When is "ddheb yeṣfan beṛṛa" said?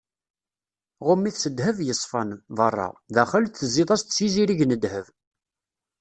1.51-2.89